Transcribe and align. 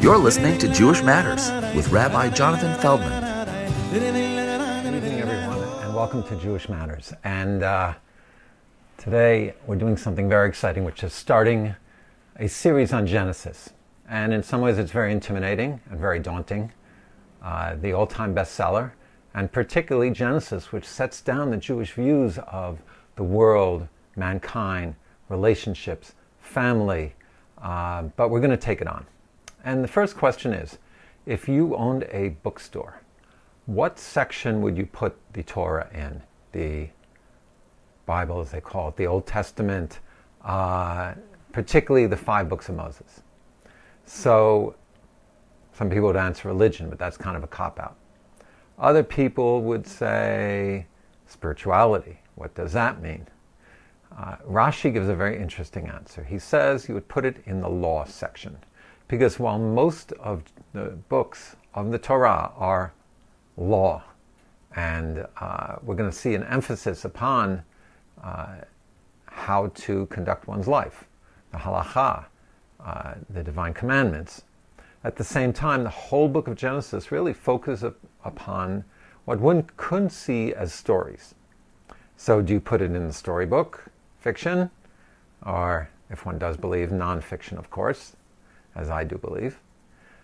You're 0.00 0.16
listening 0.16 0.58
to 0.58 0.68
Jewish 0.68 1.02
Matters 1.02 1.50
with 1.74 1.88
Rabbi 1.90 2.30
Jonathan 2.30 2.72
Feldman. 2.80 3.20
Good 3.92 4.04
evening, 4.04 4.38
everyone, 5.18 5.58
and 5.82 5.92
welcome 5.92 6.22
to 6.22 6.36
Jewish 6.36 6.68
Matters. 6.68 7.12
And 7.24 7.64
uh, 7.64 7.94
today 8.96 9.54
we're 9.66 9.74
doing 9.74 9.96
something 9.96 10.28
very 10.28 10.48
exciting, 10.48 10.84
which 10.84 11.02
is 11.02 11.12
starting 11.12 11.74
a 12.36 12.48
series 12.48 12.92
on 12.92 13.08
Genesis. 13.08 13.70
And 14.08 14.32
in 14.32 14.40
some 14.40 14.60
ways, 14.60 14.78
it's 14.78 14.92
very 14.92 15.10
intimidating 15.10 15.80
and 15.90 15.98
very 15.98 16.20
daunting. 16.20 16.72
Uh, 17.42 17.74
the 17.74 17.92
all 17.92 18.06
time 18.06 18.32
bestseller, 18.32 18.92
and 19.34 19.50
particularly 19.50 20.12
Genesis, 20.12 20.70
which 20.70 20.86
sets 20.86 21.20
down 21.20 21.50
the 21.50 21.56
Jewish 21.56 21.92
views 21.92 22.38
of 22.46 22.78
the 23.16 23.24
world, 23.24 23.88
mankind, 24.14 24.94
relationships, 25.28 26.14
family. 26.38 27.16
Uh, 27.60 28.02
but 28.14 28.30
we're 28.30 28.40
going 28.40 28.52
to 28.52 28.56
take 28.56 28.80
it 28.80 28.86
on. 28.86 29.04
And 29.64 29.82
the 29.82 29.88
first 29.88 30.16
question 30.16 30.52
is 30.52 30.78
if 31.26 31.48
you 31.48 31.76
owned 31.76 32.04
a 32.10 32.30
bookstore, 32.42 33.02
what 33.66 33.98
section 33.98 34.62
would 34.62 34.76
you 34.76 34.86
put 34.86 35.16
the 35.32 35.42
Torah 35.42 35.88
in? 35.92 36.22
The 36.52 36.88
Bible, 38.06 38.40
as 38.40 38.50
they 38.50 38.60
call 38.60 38.88
it, 38.88 38.96
the 38.96 39.06
Old 39.06 39.26
Testament, 39.26 40.00
uh, 40.42 41.12
particularly 41.52 42.06
the 42.06 42.16
five 42.16 42.48
books 42.48 42.68
of 42.70 42.76
Moses. 42.76 43.22
So, 44.06 44.74
some 45.74 45.90
people 45.90 46.06
would 46.06 46.16
answer 46.16 46.48
religion, 46.48 46.88
but 46.88 46.98
that's 46.98 47.18
kind 47.18 47.36
of 47.36 47.44
a 47.44 47.46
cop 47.46 47.78
out. 47.78 47.96
Other 48.78 49.02
people 49.02 49.62
would 49.62 49.86
say 49.86 50.86
spirituality. 51.26 52.18
What 52.36 52.54
does 52.54 52.72
that 52.72 53.02
mean? 53.02 53.26
Uh, 54.16 54.36
Rashi 54.48 54.92
gives 54.92 55.08
a 55.08 55.14
very 55.14 55.38
interesting 55.38 55.88
answer. 55.88 56.24
He 56.24 56.38
says 56.38 56.88
you 56.88 56.94
would 56.94 57.08
put 57.08 57.24
it 57.24 57.42
in 57.44 57.60
the 57.60 57.68
law 57.68 58.04
section. 58.04 58.56
Because 59.08 59.38
while 59.38 59.58
most 59.58 60.12
of 60.12 60.44
the 60.74 60.96
books 61.08 61.56
of 61.74 61.90
the 61.90 61.98
Torah 61.98 62.52
are 62.56 62.92
law, 63.56 64.04
and 64.76 65.26
uh, 65.40 65.76
we're 65.82 65.94
going 65.94 66.10
to 66.10 66.16
see 66.16 66.34
an 66.34 66.44
emphasis 66.44 67.04
upon 67.04 67.62
uh, 68.22 68.56
how 69.24 69.68
to 69.74 70.06
conduct 70.06 70.46
one's 70.46 70.68
life, 70.68 71.04
the 71.52 71.58
halacha, 71.58 72.26
uh, 72.84 73.14
the 73.30 73.42
divine 73.42 73.72
commandments. 73.72 74.42
At 75.04 75.16
the 75.16 75.24
same 75.24 75.52
time, 75.52 75.84
the 75.84 75.90
whole 75.90 76.28
book 76.28 76.48
of 76.48 76.54
Genesis 76.56 77.10
really 77.10 77.32
focuses 77.32 77.92
upon 78.24 78.84
what 79.24 79.40
one 79.40 79.68
could 79.76 80.12
see 80.12 80.52
as 80.54 80.72
stories. 80.72 81.34
So, 82.16 82.42
do 82.42 82.52
you 82.52 82.60
put 82.60 82.82
it 82.82 82.92
in 82.92 83.06
the 83.06 83.12
storybook, 83.12 83.84
fiction, 84.18 84.70
or 85.46 85.88
if 86.10 86.26
one 86.26 86.38
does 86.38 86.56
believe, 86.56 86.90
nonfiction, 86.90 87.58
of 87.58 87.70
course? 87.70 88.16
As 88.78 88.90
I 88.90 89.02
do 89.02 89.18
believe. 89.18 89.58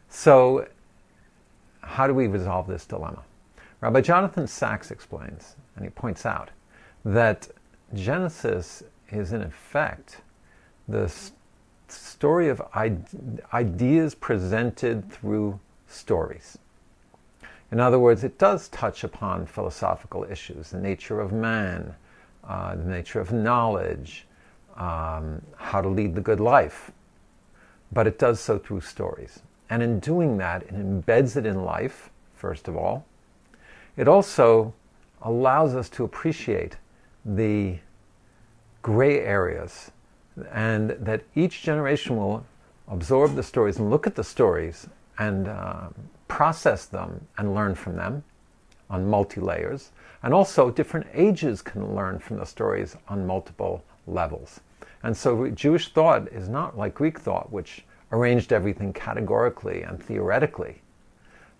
So, 0.08 0.68
how 1.80 2.06
do 2.06 2.14
we 2.14 2.28
resolve 2.28 2.68
this 2.68 2.86
dilemma? 2.86 3.24
Rabbi 3.80 4.00
Jonathan 4.00 4.46
Sacks 4.46 4.92
explains, 4.92 5.56
and 5.74 5.84
he 5.84 5.90
points 5.90 6.24
out, 6.24 6.50
that 7.04 7.48
Genesis 7.94 8.84
is 9.10 9.32
in 9.32 9.42
effect 9.42 10.22
the 10.88 11.12
story 11.88 12.48
of 12.48 12.62
ideas 13.52 14.14
presented 14.14 15.10
through 15.10 15.58
stories. 15.88 16.58
In 17.72 17.80
other 17.80 17.98
words, 17.98 18.22
it 18.22 18.38
does 18.38 18.68
touch 18.68 19.02
upon 19.02 19.46
philosophical 19.46 20.24
issues, 20.24 20.70
the 20.70 20.78
nature 20.78 21.20
of 21.20 21.32
man, 21.32 21.94
uh, 22.44 22.76
the 22.76 22.84
nature 22.84 23.20
of 23.20 23.32
knowledge, 23.32 24.26
um, 24.76 25.42
how 25.56 25.80
to 25.80 25.88
lead 25.88 26.14
the 26.14 26.20
good 26.20 26.40
life, 26.40 26.92
but 27.94 28.06
it 28.06 28.18
does 28.18 28.40
so 28.40 28.58
through 28.58 28.80
stories. 28.80 29.40
And 29.70 29.82
in 29.82 30.00
doing 30.00 30.36
that, 30.38 30.64
it 30.64 30.74
embeds 30.74 31.36
it 31.36 31.46
in 31.46 31.64
life, 31.64 32.10
first 32.34 32.68
of 32.68 32.76
all. 32.76 33.06
It 33.96 34.08
also 34.08 34.74
allows 35.22 35.74
us 35.74 35.88
to 35.90 36.04
appreciate 36.04 36.76
the 37.24 37.78
gray 38.82 39.20
areas 39.20 39.90
and 40.52 40.90
that 40.90 41.22
each 41.34 41.62
generation 41.62 42.16
will 42.16 42.44
absorb 42.88 43.34
the 43.36 43.42
stories 43.42 43.78
and 43.78 43.88
look 43.88 44.06
at 44.06 44.16
the 44.16 44.24
stories 44.24 44.88
and 45.18 45.48
uh, 45.48 45.88
process 46.28 46.86
them 46.86 47.26
and 47.38 47.54
learn 47.54 47.74
from 47.74 47.96
them 47.96 48.24
on 48.90 49.08
multi 49.08 49.40
layers. 49.40 49.92
And 50.22 50.34
also, 50.34 50.70
different 50.70 51.06
ages 51.14 51.62
can 51.62 51.94
learn 51.94 52.18
from 52.18 52.38
the 52.38 52.46
stories 52.46 52.96
on 53.08 53.26
multiple 53.26 53.84
levels. 54.06 54.60
And 55.02 55.16
so 55.16 55.48
Jewish 55.50 55.92
thought 55.92 56.28
is 56.28 56.48
not 56.48 56.78
like 56.78 56.94
Greek 56.94 57.20
thought, 57.20 57.52
which 57.52 57.84
arranged 58.14 58.52
everything 58.52 58.92
categorically 58.92 59.82
and 59.82 60.02
theoretically, 60.02 60.80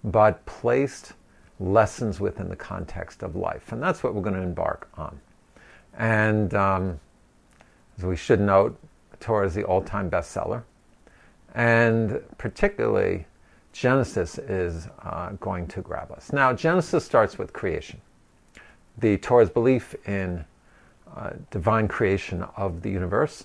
but 0.05 0.45
placed 0.47 1.15
lessons 1.59 2.21
within 2.21 2.49
the 2.49 2.57
context 2.57 3.23
of 3.23 3.35
life. 3.35 3.73
And 3.73 3.83
that's 3.83 4.03
what 4.03 4.15
we're 4.15 4.23
going 4.23 4.37
to 4.37 4.43
embark 4.43 4.89
on. 4.97 5.21
And 5.99 6.55
um, 6.55 7.01
as 7.99 8.05
we 8.05 8.17
should 8.17 8.41
note, 8.41 8.79
Torah 9.21 9.47
is 9.47 9.55
the 9.55 9.65
all 9.65 9.83
time 9.83 10.11
bestseller. 10.11 10.63
And 11.55 12.21
particularly, 12.39 13.27
Genesis 13.73 14.39
is 14.39 14.89
uh, 15.03 15.31
going 15.41 15.67
to 15.69 15.81
grab 15.81 16.13
us. 16.13 16.33
Now, 16.33 16.53
Genesis 16.53 17.05
starts 17.05 17.39
with 17.39 17.53
creation. 17.53 18.01
The 18.99 19.17
Torah's 19.19 19.51
belief 19.51 19.95
in 20.07 20.45
uh, 21.17 21.31
divine 21.51 21.89
creation 21.89 22.43
of 22.57 22.83
the 22.83 22.91
universe. 22.91 23.45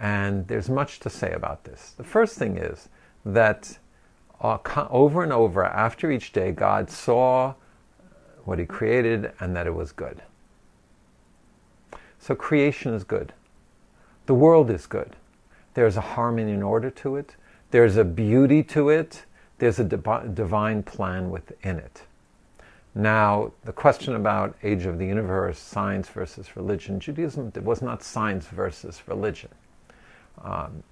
And 0.00 0.46
there's 0.48 0.68
much 0.68 1.00
to 1.00 1.10
say 1.10 1.32
about 1.32 1.64
this. 1.64 1.94
The 1.96 2.04
first 2.04 2.38
thing 2.38 2.56
is 2.56 2.88
that 3.24 3.78
uh, 4.40 4.58
over 4.90 5.22
and 5.22 5.32
over 5.32 5.64
after 5.64 6.10
each 6.10 6.32
day, 6.32 6.50
God 6.52 6.90
saw 6.90 7.54
what 8.44 8.58
He 8.58 8.66
created 8.66 9.32
and 9.40 9.54
that 9.54 9.66
it 9.66 9.74
was 9.74 9.92
good. 9.92 10.22
So 12.18 12.34
creation 12.34 12.94
is 12.94 13.04
good. 13.04 13.32
The 14.26 14.34
world 14.34 14.70
is 14.70 14.86
good. 14.86 15.16
There's 15.74 15.96
a 15.96 16.00
harmony 16.00 16.52
and 16.52 16.62
order 16.62 16.90
to 16.90 17.16
it. 17.16 17.36
There's 17.70 17.96
a 17.96 18.04
beauty 18.04 18.62
to 18.64 18.90
it. 18.90 19.24
There's 19.58 19.78
a 19.78 19.84
divine 19.84 20.82
plan 20.82 21.30
within 21.30 21.78
it. 21.78 22.02
Now, 22.94 23.52
the 23.64 23.72
question 23.72 24.14
about 24.14 24.54
age 24.62 24.84
of 24.84 24.98
the 24.98 25.06
universe, 25.06 25.58
science 25.58 26.08
versus 26.08 26.56
religion, 26.56 27.00
Judaism 27.00 27.50
It 27.54 27.62
was 27.62 27.80
not 27.80 28.02
science 28.02 28.46
versus 28.46 29.02
religion. 29.06 29.48
Um, 30.40 30.82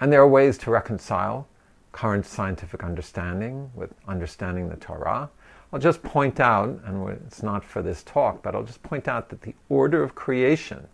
and 0.00 0.12
there 0.12 0.20
are 0.20 0.28
ways 0.28 0.58
to 0.58 0.70
reconcile 0.70 1.46
current 1.92 2.24
scientific 2.24 2.84
understanding 2.84 3.70
with 3.74 3.92
understanding 4.06 4.68
the 4.68 4.76
Torah. 4.76 5.30
I'll 5.72 5.80
just 5.80 6.02
point 6.02 6.40
out, 6.40 6.68
and 6.84 7.08
it's 7.10 7.42
not 7.42 7.64
for 7.64 7.82
this 7.82 8.02
talk, 8.02 8.42
but 8.42 8.54
I'll 8.54 8.64
just 8.64 8.82
point 8.82 9.08
out 9.08 9.28
that 9.28 9.42
the 9.42 9.54
order 9.68 10.02
of 10.02 10.14
creation 10.14 10.86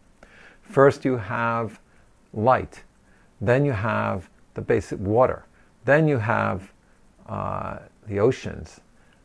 first 0.63 1.05
you 1.05 1.17
have 1.17 1.81
light, 2.33 2.83
then 3.41 3.65
you 3.65 3.73
have 3.73 4.29
the 4.55 4.61
basic 4.61 4.99
water, 4.99 5.45
then 5.85 6.09
you 6.09 6.19
have 6.19 6.73
uh, 7.29 7.79
the 8.07 8.19
oceans, 8.19 8.81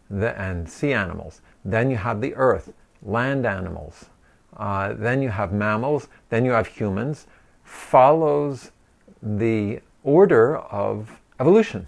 the, 0.10 0.40
and 0.40 0.70
sea 0.70 0.94
animals. 0.94 1.42
Then 1.66 1.90
you 1.90 1.98
have 1.98 2.22
the 2.22 2.36
earth, 2.36 2.74
land 3.02 3.46
animals. 3.46 4.06
Uh, 4.58 4.94
then 4.94 5.22
you 5.22 5.30
have 5.30 5.54
mammals. 5.54 6.08
Then 6.30 6.46
you 6.46 6.52
have 6.52 6.68
humans. 6.68 7.28
Follows 7.72 8.72
the 9.24 9.80
order 10.04 10.58
of 10.58 11.20
evolution. 11.40 11.88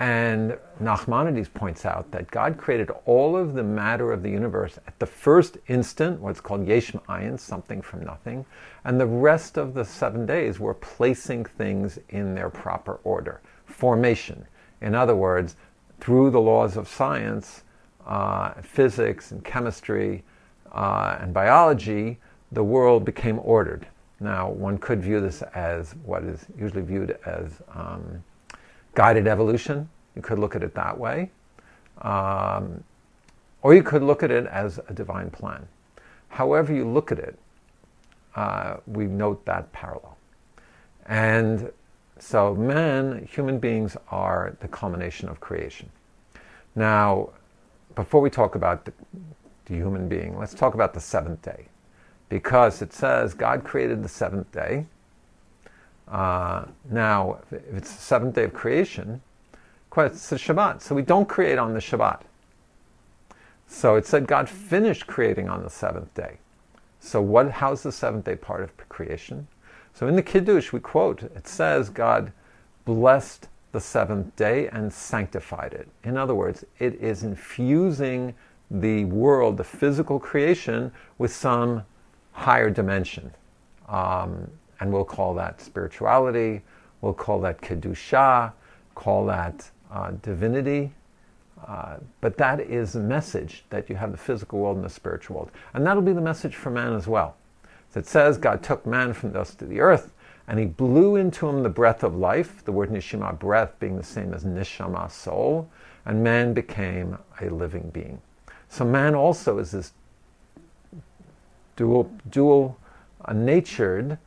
And 0.00 0.58
Nachmanides 0.82 1.52
points 1.54 1.86
out 1.86 2.10
that 2.10 2.30
God 2.32 2.58
created 2.58 2.90
all 3.06 3.36
of 3.36 3.54
the 3.54 3.62
matter 3.62 4.12
of 4.12 4.24
the 4.24 4.30
universe 4.30 4.76
at 4.88 4.98
the 4.98 5.06
first 5.06 5.58
instant, 5.68 6.20
what's 6.20 6.40
called 6.40 6.66
Yesh 6.66 6.92
something 7.36 7.80
from 7.80 8.04
nothing, 8.04 8.44
and 8.84 9.00
the 9.00 9.06
rest 9.06 9.56
of 9.56 9.72
the 9.72 9.84
seven 9.84 10.26
days 10.26 10.58
were 10.58 10.74
placing 10.74 11.44
things 11.44 12.00
in 12.08 12.34
their 12.34 12.50
proper 12.50 12.98
order. 13.04 13.40
Formation. 13.66 14.44
In 14.80 14.96
other 14.96 15.14
words, 15.14 15.54
through 16.00 16.30
the 16.30 16.40
laws 16.40 16.76
of 16.76 16.88
science, 16.88 17.62
uh, 18.04 18.54
physics, 18.62 19.30
and 19.30 19.44
chemistry, 19.44 20.24
uh, 20.72 21.18
and 21.20 21.32
biology, 21.32 22.18
the 22.50 22.64
world 22.64 23.04
became 23.04 23.38
ordered. 23.44 23.86
Now, 24.20 24.50
one 24.50 24.76
could 24.78 25.02
view 25.02 25.20
this 25.20 25.42
as 25.54 25.94
what 26.04 26.22
is 26.24 26.44
usually 26.58 26.82
viewed 26.82 27.18
as 27.24 27.62
um, 27.74 28.22
guided 28.94 29.26
evolution. 29.26 29.88
You 30.14 30.22
could 30.22 30.38
look 30.38 30.54
at 30.54 30.62
it 30.62 30.74
that 30.74 30.98
way. 30.98 31.30
Um, 32.02 32.84
or 33.62 33.74
you 33.74 33.82
could 33.82 34.02
look 34.02 34.22
at 34.22 34.30
it 34.30 34.46
as 34.46 34.78
a 34.88 34.92
divine 34.92 35.30
plan. 35.30 35.66
However, 36.28 36.72
you 36.72 36.88
look 36.88 37.12
at 37.12 37.18
it, 37.18 37.38
uh, 38.36 38.76
we 38.86 39.06
note 39.06 39.44
that 39.46 39.70
parallel. 39.72 40.16
And 41.06 41.72
so, 42.18 42.54
man, 42.54 43.26
human 43.30 43.58
beings 43.58 43.96
are 44.08 44.56
the 44.60 44.68
culmination 44.68 45.28
of 45.28 45.40
creation. 45.40 45.90
Now, 46.76 47.30
before 47.94 48.20
we 48.20 48.30
talk 48.30 48.54
about 48.54 48.84
the, 48.84 48.92
the, 49.64 49.74
human 49.74 50.08
being, 50.08 50.38
let's 50.38 50.54
talk 50.54 50.74
about 50.74 50.94
the 50.94 51.00
seventh 51.00 51.42
day. 51.42 51.66
Because 52.30 52.80
it 52.80 52.94
says 52.94 53.34
God 53.34 53.62
created 53.64 54.02
the 54.02 54.08
seventh 54.08 54.50
day. 54.50 54.86
Uh, 56.08 56.64
now, 56.90 57.40
if 57.50 57.76
it's 57.76 57.94
the 57.94 58.00
seventh 58.00 58.34
day 58.34 58.44
of 58.44 58.54
creation, 58.54 59.20
it's 59.98 60.30
the 60.30 60.36
Shabbat. 60.36 60.80
So 60.80 60.94
we 60.94 61.02
don't 61.02 61.28
create 61.28 61.58
on 61.58 61.74
the 61.74 61.80
Shabbat. 61.80 62.22
So 63.66 63.96
it 63.96 64.06
said 64.06 64.26
God 64.26 64.48
finished 64.48 65.06
creating 65.06 65.48
on 65.48 65.62
the 65.62 65.70
seventh 65.70 66.12
day. 66.14 66.38
So 66.98 67.20
what? 67.20 67.50
How's 67.50 67.82
the 67.82 67.92
seventh 67.92 68.24
day 68.24 68.36
part 68.36 68.62
of 68.62 68.76
creation? 68.88 69.46
So 69.92 70.06
in 70.06 70.16
the 70.16 70.22
Kiddush 70.22 70.72
we 70.72 70.80
quote 70.80 71.22
it 71.22 71.46
says 71.46 71.90
God 71.90 72.32
blessed 72.84 73.48
the 73.72 73.80
seventh 73.80 74.34
day 74.36 74.68
and 74.68 74.92
sanctified 74.92 75.72
it. 75.74 75.88
In 76.04 76.16
other 76.16 76.34
words, 76.34 76.64
it 76.78 76.94
is 76.96 77.22
infusing 77.22 78.34
the 78.70 79.04
world, 79.06 79.56
the 79.56 79.64
physical 79.64 80.18
creation, 80.18 80.92
with 81.18 81.32
some 81.32 81.84
higher 82.32 82.70
dimension. 82.70 83.32
Um, 83.88 84.50
and 84.80 84.92
we'll 84.92 85.04
call 85.04 85.34
that 85.34 85.60
spirituality, 85.60 86.62
we'll 87.00 87.12
call 87.12 87.40
that 87.40 87.60
Kedusha, 87.60 88.52
call 88.94 89.26
that 89.26 89.70
uh, 89.90 90.12
divinity. 90.22 90.92
Uh, 91.66 91.96
but 92.20 92.38
that 92.38 92.60
is 92.60 92.94
a 92.96 93.00
message 93.00 93.64
that 93.68 93.90
you 93.90 93.96
have 93.96 94.12
the 94.12 94.18
physical 94.18 94.58
world 94.58 94.76
and 94.76 94.84
the 94.84 94.90
spiritual 94.90 95.36
world. 95.36 95.50
And 95.74 95.86
that'll 95.86 96.02
be 96.02 96.12
the 96.12 96.20
message 96.20 96.56
for 96.56 96.70
man 96.70 96.94
as 96.94 97.06
well. 97.06 97.36
So 97.90 98.00
it 98.00 98.06
says 98.06 98.38
God 98.38 98.62
took 98.62 98.86
man 98.86 99.12
from 99.12 99.32
dust 99.32 99.58
to 99.58 99.66
the 99.66 99.80
earth 99.80 100.12
and 100.48 100.58
he 100.58 100.64
blew 100.64 101.16
into 101.16 101.48
him 101.48 101.62
the 101.62 101.68
breath 101.68 102.02
of 102.02 102.16
life, 102.16 102.64
the 102.64 102.72
word 102.72 102.90
nishima, 102.90 103.38
breath, 103.38 103.78
being 103.78 103.96
the 103.96 104.02
same 104.02 104.32
as 104.34 104.44
nishama, 104.44 105.10
soul, 105.10 105.70
and 106.06 106.24
man 106.24 106.54
became 106.54 107.18
a 107.40 107.48
living 107.48 107.90
being. 107.92 108.20
So 108.68 108.84
man 108.84 109.14
also 109.14 109.58
is 109.58 109.70
this 109.70 109.92
dual, 111.80 112.10
dual 112.28 112.76
uh, 113.24 113.32
natured 113.32 114.18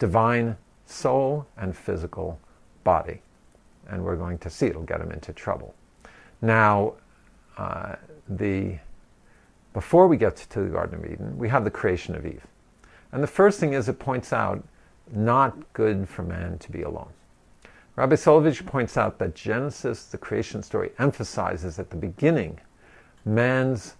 divine 0.00 0.56
soul 0.84 1.46
and 1.56 1.76
physical 1.76 2.40
body. 2.82 3.22
And 3.88 4.04
we're 4.04 4.16
going 4.16 4.38
to 4.38 4.50
see 4.50 4.66
it'll 4.66 4.82
get 4.82 5.00
him 5.00 5.12
into 5.12 5.32
trouble. 5.32 5.74
Now, 6.42 6.94
uh, 7.56 7.94
the 8.28 8.78
before 9.74 10.08
we 10.08 10.16
get 10.16 10.36
to 10.36 10.60
the 10.60 10.70
Garden 10.70 10.98
of 10.98 11.04
Eden, 11.04 11.38
we 11.38 11.48
have 11.48 11.62
the 11.62 11.70
creation 11.70 12.16
of 12.16 12.26
Eve. 12.26 12.44
And 13.12 13.22
the 13.22 13.28
first 13.28 13.60
thing 13.60 13.74
is 13.74 13.88
it 13.88 13.98
points 13.98 14.32
out 14.32 14.64
not 15.12 15.72
good 15.72 16.08
for 16.08 16.22
man 16.22 16.58
to 16.58 16.72
be 16.72 16.82
alone. 16.82 17.12
Rabbi 17.94 18.16
Solovitch 18.16 18.66
points 18.66 18.96
out 18.96 19.18
that 19.18 19.34
Genesis, 19.34 20.06
the 20.06 20.18
creation 20.18 20.62
story, 20.62 20.90
emphasizes 20.98 21.78
at 21.78 21.90
the 21.90 21.96
beginning 21.96 22.58
man's 23.24 23.94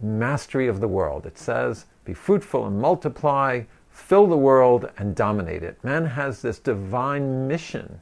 mastery 0.00 0.68
of 0.68 0.80
the 0.80 0.88
world. 0.88 1.26
It 1.26 1.38
says, 1.38 1.86
Be 2.04 2.14
fruitful 2.14 2.66
and 2.66 2.80
multiply, 2.80 3.62
fill 3.90 4.26
the 4.26 4.36
world 4.36 4.90
and 4.98 5.14
dominate 5.14 5.62
it. 5.62 5.82
Man 5.82 6.06
has 6.06 6.42
this 6.42 6.58
divine 6.58 7.48
mission 7.48 8.00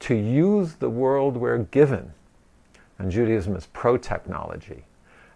to 0.00 0.14
use 0.14 0.74
the 0.74 0.90
world 0.90 1.36
we're 1.36 1.58
given, 1.58 2.12
and 2.98 3.10
Judaism 3.10 3.54
is 3.56 3.66
pro 3.66 3.96
technology, 3.96 4.84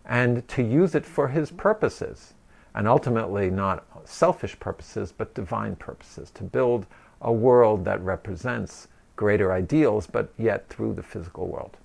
and 0.05 0.47
to 0.49 0.63
use 0.63 0.95
it 0.95 1.07
for 1.07 1.29
his 1.29 1.51
purposes 1.51 2.35
and 2.77 2.87
ultimately 2.87 3.51
not 3.51 3.85
selfish 4.05 4.59
purposes, 4.61 5.13
but 5.17 5.35
divine 5.35 5.75
purposes, 5.77 6.31
to 6.31 6.45
build 6.45 6.87
a 7.23 7.33
world 7.33 7.85
that 7.87 8.01
represents 8.03 8.89
greater 9.17 9.51
ideals, 9.51 10.07
but 10.07 10.29
yet 10.37 10.69
through 10.69 10.93
the 10.93 11.03
physical 11.03 11.49
world. 11.49 11.79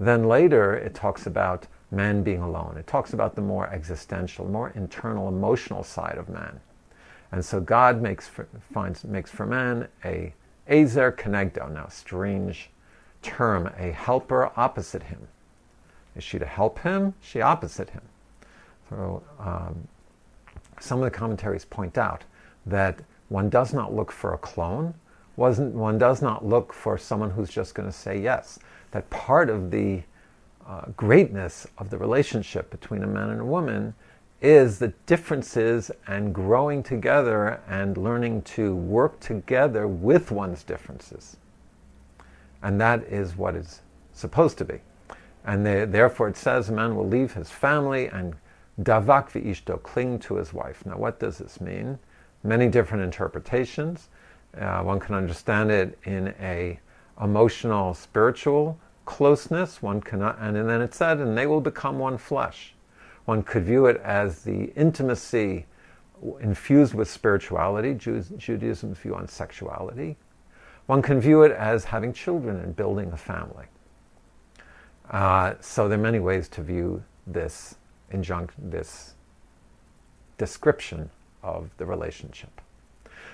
Then 0.00 0.24
later, 0.24 0.74
it 0.74 0.94
talks 0.94 1.26
about 1.26 1.66
man 1.90 2.22
being 2.22 2.42
alone. 2.42 2.76
It 2.78 2.86
talks 2.86 3.12
about 3.12 3.34
the 3.34 3.40
more 3.40 3.68
existential, 3.68 4.46
more 4.46 4.70
internal, 4.74 5.28
emotional 5.28 5.82
side 5.82 6.18
of 6.18 6.28
man. 6.28 6.60
And 7.32 7.44
so 7.44 7.60
God 7.60 8.00
makes 8.02 8.26
for, 8.26 8.46
finds, 8.72 9.04
makes 9.04 9.30
for 9.30 9.46
man 9.46 9.88
a 10.04 10.32
ezer 10.66 11.12
kenegdo, 11.12 11.72
now 11.72 11.88
strange 11.88 12.70
term, 13.22 13.70
a 13.78 13.90
helper 13.90 14.50
opposite 14.56 15.02
him. 15.02 15.28
Is 16.16 16.24
she 16.24 16.38
to 16.38 16.46
help 16.46 16.78
him? 16.80 17.14
She 17.20 17.40
opposite 17.40 17.90
him. 17.90 18.02
So 18.88 19.22
um, 19.38 19.88
some 20.80 20.98
of 20.98 21.04
the 21.04 21.10
commentaries 21.10 21.64
point 21.64 21.98
out 21.98 22.24
that 22.66 23.00
one 23.28 23.50
does 23.50 23.72
not 23.72 23.94
look 23.94 24.10
for 24.10 24.34
a 24.34 24.38
clone, 24.38 24.94
Wasn't, 25.36 25.74
one 25.74 25.98
does 25.98 26.20
not 26.22 26.44
look 26.44 26.72
for 26.72 26.98
someone 26.98 27.30
who's 27.30 27.50
just 27.50 27.74
going 27.74 27.88
to 27.88 27.96
say 27.96 28.18
yes. 28.18 28.58
That 28.90 29.08
part 29.10 29.50
of 29.50 29.70
the 29.70 30.02
uh, 30.68 30.82
greatness 30.96 31.66
of 31.78 31.88
the 31.88 31.96
relationship 31.96 32.70
between 32.70 33.02
a 33.02 33.06
man 33.06 33.30
and 33.30 33.40
a 33.40 33.44
woman 33.44 33.94
is 34.40 34.78
the 34.78 34.92
differences 35.06 35.90
and 36.06 36.34
growing 36.34 36.82
together 36.82 37.60
and 37.68 37.96
learning 37.96 38.42
to 38.42 38.74
work 38.76 39.18
together 39.18 39.88
with 39.88 40.30
one's 40.30 40.62
differences. 40.62 41.36
And 42.62 42.80
that 42.80 43.02
is 43.04 43.36
what 43.36 43.56
it's 43.56 43.80
supposed 44.12 44.58
to 44.58 44.64
be. 44.64 44.80
And 45.44 45.64
they, 45.64 45.86
therefore, 45.86 46.28
it 46.28 46.36
says 46.36 46.68
a 46.68 46.72
man 46.72 46.94
will 46.94 47.08
leave 47.08 47.32
his 47.32 47.50
family 47.50 48.08
and 48.08 48.36
Davak 48.82 49.30
v'ishto, 49.30 49.82
cling 49.82 50.18
to 50.20 50.36
his 50.36 50.52
wife. 50.52 50.84
Now, 50.86 50.98
what 50.98 51.18
does 51.18 51.38
this 51.38 51.60
mean? 51.60 51.98
Many 52.44 52.68
different 52.68 53.02
interpretations. 53.02 54.08
Uh, 54.56 54.82
one 54.82 55.00
can 55.00 55.14
understand 55.14 55.70
it 55.70 55.98
in 56.04 56.34
a 56.40 56.78
emotional, 57.20 57.94
spiritual 57.94 58.78
closeness. 59.08 59.80
One 59.80 60.02
cannot, 60.02 60.38
and 60.38 60.54
then 60.54 60.82
it 60.82 60.92
said, 60.92 61.18
and 61.18 61.36
they 61.36 61.46
will 61.46 61.62
become 61.62 61.98
one 61.98 62.18
flesh. 62.18 62.74
One 63.24 63.42
could 63.42 63.64
view 63.64 63.86
it 63.86 63.96
as 64.04 64.42
the 64.42 64.64
intimacy 64.76 65.64
infused 66.40 66.92
with 66.92 67.08
spirituality, 67.08 67.94
Jews, 67.94 68.28
Judaism's 68.36 68.98
view 68.98 69.14
on 69.14 69.26
sexuality. 69.26 70.18
One 70.86 71.00
can 71.00 71.22
view 71.22 71.42
it 71.42 71.52
as 71.52 71.84
having 71.84 72.12
children 72.12 72.58
and 72.60 72.76
building 72.76 73.10
a 73.12 73.16
family. 73.16 73.64
Uh, 75.10 75.54
so 75.60 75.88
there 75.88 75.98
are 75.98 76.02
many 76.02 76.18
ways 76.18 76.46
to 76.50 76.62
view 76.62 77.02
this 77.26 77.76
injunction, 78.10 78.68
this 78.68 79.14
description 80.36 81.08
of 81.42 81.70
the 81.78 81.86
relationship. 81.86 82.60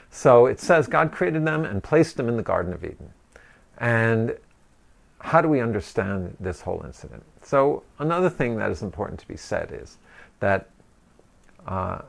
So 0.08 0.46
it 0.46 0.60
says 0.60 0.86
God 0.86 1.10
created 1.10 1.44
them 1.44 1.64
and 1.64 1.82
placed 1.82 2.16
them 2.16 2.28
in 2.28 2.36
the 2.36 2.44
Garden 2.44 2.72
of 2.72 2.84
Eden. 2.84 3.12
And 3.78 4.36
how 5.24 5.40
do 5.40 5.48
we 5.48 5.60
understand 5.60 6.36
this 6.38 6.60
whole 6.60 6.82
incident? 6.84 7.22
So, 7.40 7.82
another 7.98 8.28
thing 8.28 8.56
that 8.58 8.70
is 8.70 8.82
important 8.82 9.18
to 9.20 9.26
be 9.26 9.38
said 9.38 9.72
is 9.72 9.96
that 10.40 10.68
uh, 11.66 12.02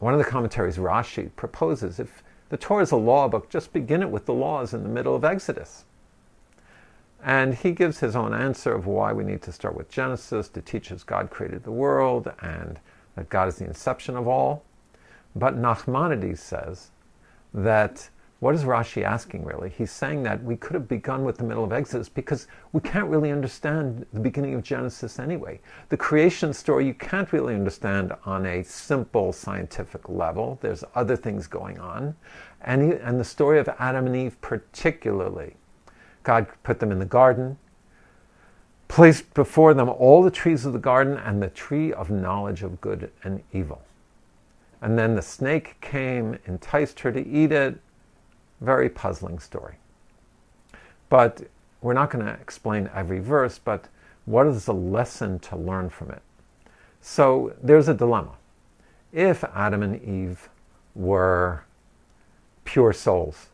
one 0.00 0.12
of 0.12 0.18
the 0.18 0.24
commentaries, 0.24 0.76
Rashi, 0.76 1.30
proposes 1.36 2.00
if 2.00 2.24
the 2.48 2.56
Torah 2.56 2.82
is 2.82 2.90
a 2.90 2.96
law 2.96 3.28
book, 3.28 3.48
just 3.48 3.72
begin 3.72 4.02
it 4.02 4.10
with 4.10 4.26
the 4.26 4.34
laws 4.34 4.74
in 4.74 4.82
the 4.82 4.88
middle 4.88 5.14
of 5.14 5.24
Exodus. 5.24 5.84
And 7.22 7.54
he 7.54 7.70
gives 7.70 8.00
his 8.00 8.16
own 8.16 8.34
answer 8.34 8.74
of 8.74 8.86
why 8.88 9.12
we 9.12 9.22
need 9.22 9.40
to 9.42 9.52
start 9.52 9.76
with 9.76 9.88
Genesis 9.88 10.48
to 10.48 10.60
teach 10.60 10.90
us 10.90 11.04
God 11.04 11.30
created 11.30 11.62
the 11.62 11.70
world 11.70 12.32
and 12.42 12.80
that 13.14 13.28
God 13.28 13.46
is 13.46 13.56
the 13.56 13.66
inception 13.66 14.16
of 14.16 14.26
all. 14.26 14.64
But 15.36 15.56
Nachmanides 15.56 16.38
says 16.38 16.90
that 17.54 18.10
what 18.40 18.54
is 18.54 18.64
Rashi 18.64 19.02
asking 19.02 19.44
really? 19.44 19.70
He's 19.70 19.90
saying 19.90 20.22
that 20.24 20.42
we 20.44 20.56
could 20.56 20.74
have 20.74 20.88
begun 20.88 21.24
with 21.24 21.38
the 21.38 21.44
middle 21.44 21.64
of 21.64 21.72
Exodus 21.72 22.10
because 22.10 22.48
we 22.72 22.82
can't 22.82 23.08
really 23.08 23.30
understand 23.30 24.04
the 24.12 24.20
beginning 24.20 24.54
of 24.54 24.62
Genesis 24.62 25.18
anyway. 25.18 25.58
The 25.88 25.96
creation 25.96 26.52
story 26.52 26.86
you 26.86 26.92
can't 26.92 27.32
really 27.32 27.54
understand 27.54 28.12
on 28.26 28.44
a 28.44 28.62
simple 28.62 29.32
scientific 29.32 30.10
level. 30.10 30.58
There's 30.60 30.84
other 30.94 31.16
things 31.16 31.46
going 31.46 31.78
on. 31.78 32.14
And, 32.60 32.82
he, 32.82 32.98
and 32.98 33.18
the 33.18 33.24
story 33.24 33.58
of 33.58 33.70
Adam 33.78 34.06
and 34.06 34.14
Eve, 34.14 34.38
particularly, 34.42 35.56
God 36.22 36.46
put 36.62 36.78
them 36.78 36.92
in 36.92 36.98
the 36.98 37.06
garden, 37.06 37.56
placed 38.88 39.32
before 39.32 39.72
them 39.72 39.88
all 39.88 40.22
the 40.22 40.30
trees 40.30 40.66
of 40.66 40.74
the 40.74 40.78
garden 40.78 41.16
and 41.16 41.42
the 41.42 41.48
tree 41.48 41.90
of 41.92 42.10
knowledge 42.10 42.62
of 42.62 42.82
good 42.82 43.10
and 43.24 43.42
evil. 43.52 43.80
And 44.82 44.98
then 44.98 45.14
the 45.14 45.22
snake 45.22 45.80
came, 45.80 46.38
enticed 46.46 47.00
her 47.00 47.10
to 47.12 47.26
eat 47.26 47.50
it. 47.50 47.80
Very 48.60 48.88
puzzling 48.88 49.38
story. 49.38 49.76
But 51.08 51.48
we're 51.80 51.92
not 51.92 52.10
going 52.10 52.24
to 52.24 52.32
explain 52.32 52.90
every 52.94 53.20
verse, 53.20 53.58
but 53.58 53.88
what 54.24 54.46
is 54.46 54.64
the 54.64 54.74
lesson 54.74 55.38
to 55.40 55.56
learn 55.56 55.88
from 55.88 56.10
it? 56.10 56.22
So 57.00 57.54
there's 57.62 57.88
a 57.88 57.94
dilemma. 57.94 58.32
If 59.12 59.44
Adam 59.44 59.82
and 59.82 60.02
Eve 60.02 60.48
were 60.94 61.64
pure 62.64 62.92
souls, 62.92 63.46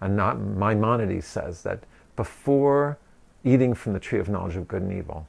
and 0.00 0.16
not 0.16 0.38
Maimonides 0.38 1.26
says 1.26 1.62
that 1.62 1.80
before 2.14 2.98
eating 3.44 3.74
from 3.74 3.92
the 3.92 4.00
tree 4.00 4.18
of 4.18 4.28
knowledge 4.28 4.56
of 4.56 4.68
good 4.68 4.82
and 4.82 4.92
evil, 4.92 5.26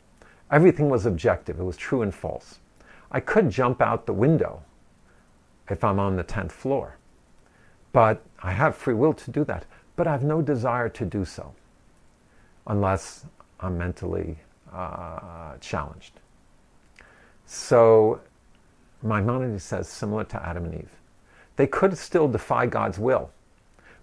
everything 0.52 0.90
was 0.90 1.06
objective, 1.06 1.60
it 1.60 1.64
was 1.64 1.78
true 1.78 2.02
and 2.02 2.14
false. 2.14 2.60
I 3.12 3.20
could 3.20 3.50
jump 3.50 3.82
out 3.82 4.06
the 4.06 4.14
window 4.14 4.62
if 5.70 5.84
I'm 5.84 6.00
on 6.00 6.16
the 6.16 6.24
10th 6.24 6.52
floor, 6.52 6.98
but 7.98 8.22
I 8.44 8.52
have 8.52 8.76
free 8.76 8.94
will 8.94 9.14
to 9.14 9.32
do 9.32 9.44
that, 9.46 9.66
but 9.96 10.06
I 10.06 10.12
have 10.12 10.22
no 10.24 10.40
desire 10.40 10.88
to 10.88 11.04
do 11.04 11.26
so 11.26 11.56
unless 12.68 13.26
I'm 13.60 13.76
mentally 13.76 14.38
uh, 14.72 15.54
challenged. 15.62 16.20
So 17.48 18.22
Maimonides 19.02 19.64
says, 19.64 19.88
similar 19.88 20.26
to 20.26 20.46
Adam 20.46 20.66
and 20.66 20.76
Eve, 20.76 20.92
they 21.56 21.66
could 21.66 21.98
still 21.98 22.28
defy 22.28 22.68
God's 22.68 23.00
will 23.00 23.32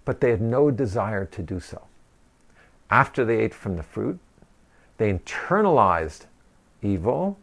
but 0.05 0.21
they 0.21 0.29
had 0.29 0.41
no 0.41 0.69
desire 0.69 1.25
to 1.25 1.41
do 1.41 1.59
so. 1.59 1.81
After 2.89 3.25
they 3.25 3.39
ate 3.39 3.53
from 3.53 3.75
the 3.75 3.83
fruit, 3.83 4.19
they 4.97 5.11
internalized 5.11 6.27
evil 6.81 7.37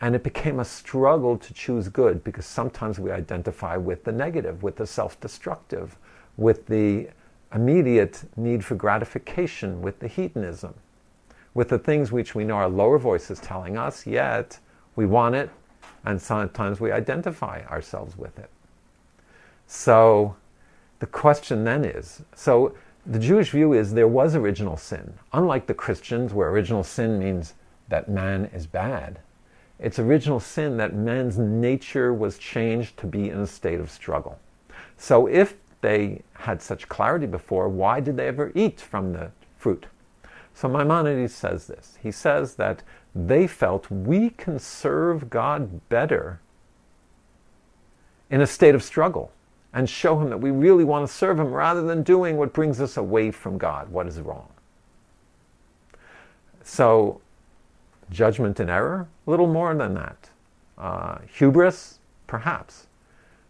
and 0.00 0.14
it 0.14 0.22
became 0.22 0.60
a 0.60 0.64
struggle 0.64 1.36
to 1.36 1.52
choose 1.52 1.88
good 1.88 2.22
because 2.22 2.46
sometimes 2.46 2.98
we 2.98 3.10
identify 3.10 3.76
with 3.76 4.04
the 4.04 4.12
negative, 4.12 4.62
with 4.62 4.76
the 4.76 4.86
self 4.86 5.20
destructive, 5.20 5.96
with 6.36 6.66
the 6.66 7.08
immediate 7.54 8.22
need 8.36 8.64
for 8.64 8.74
gratification, 8.74 9.82
with 9.82 9.98
the 9.98 10.08
hedonism, 10.08 10.74
with 11.54 11.68
the 11.68 11.78
things 11.78 12.12
which 12.12 12.34
we 12.34 12.44
know 12.44 12.54
our 12.54 12.68
lower 12.68 12.98
voice 12.98 13.30
is 13.30 13.40
telling 13.40 13.76
us, 13.76 14.06
yet 14.06 14.58
we 14.94 15.06
want 15.06 15.34
it, 15.34 15.50
and 16.04 16.20
sometimes 16.20 16.80
we 16.80 16.92
identify 16.92 17.62
ourselves 17.66 18.16
with 18.16 18.38
it. 18.38 18.50
So 19.66 20.36
the 21.00 21.06
question 21.06 21.64
then 21.64 21.84
is 21.84 22.22
so 22.34 22.74
the 23.06 23.18
Jewish 23.18 23.50
view 23.50 23.72
is 23.72 23.94
there 23.94 24.08
was 24.08 24.34
original 24.34 24.76
sin. 24.76 25.14
Unlike 25.32 25.66
the 25.66 25.74
Christians, 25.74 26.34
where 26.34 26.50
original 26.50 26.84
sin 26.84 27.18
means 27.18 27.54
that 27.88 28.08
man 28.10 28.50
is 28.52 28.66
bad, 28.66 29.20
it's 29.78 29.98
original 29.98 30.40
sin 30.40 30.76
that 30.78 30.94
man's 30.94 31.38
nature 31.38 32.12
was 32.12 32.38
changed 32.38 32.96
to 32.98 33.06
be 33.06 33.30
in 33.30 33.40
a 33.40 33.46
state 33.46 33.80
of 33.80 33.90
struggle. 33.90 34.38
So 34.96 35.26
if 35.26 35.54
they 35.80 36.22
had 36.34 36.60
such 36.60 36.88
clarity 36.88 37.26
before, 37.26 37.68
why 37.68 38.00
did 38.00 38.16
they 38.16 38.26
ever 38.26 38.50
eat 38.54 38.80
from 38.80 39.12
the 39.12 39.30
fruit? 39.56 39.86
So 40.54 40.68
Maimonides 40.68 41.34
says 41.34 41.68
this. 41.68 41.98
He 42.02 42.10
says 42.10 42.56
that 42.56 42.82
they 43.14 43.46
felt 43.46 43.90
we 43.90 44.30
can 44.30 44.58
serve 44.58 45.30
God 45.30 45.88
better 45.88 46.40
in 48.30 48.40
a 48.40 48.46
state 48.46 48.74
of 48.74 48.82
struggle 48.82 49.30
and 49.72 49.88
show 49.88 50.18
Him 50.20 50.30
that 50.30 50.40
we 50.40 50.50
really 50.50 50.84
want 50.84 51.06
to 51.06 51.12
serve 51.12 51.38
Him 51.38 51.52
rather 51.52 51.82
than 51.82 52.02
doing 52.02 52.36
what 52.36 52.52
brings 52.52 52.80
us 52.80 52.96
away 52.96 53.30
from 53.30 53.58
God, 53.58 53.90
what 53.90 54.06
is 54.06 54.20
wrong. 54.20 54.48
So 56.64 57.20
Judgment 58.10 58.60
and 58.60 58.70
error? 58.70 59.08
A 59.26 59.30
little 59.30 59.46
more 59.46 59.74
than 59.74 59.94
that. 59.94 60.30
Uh, 60.76 61.18
hubris? 61.26 61.98
Perhaps. 62.26 62.86